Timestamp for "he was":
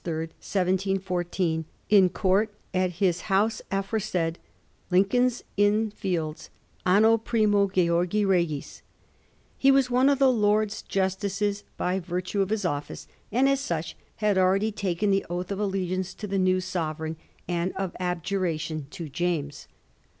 9.59-9.91